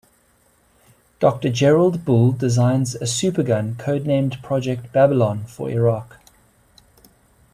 Doctor 1.19 1.49
Gerald 1.51 2.05
Bull 2.05 2.31
designs 2.31 2.95
a 2.95 3.03
supergun 3.03 3.75
codenamed 3.75 4.41
Project 4.41 4.91
Babylon 4.91 5.43
for 5.45 5.69
Iraq. 5.69 6.17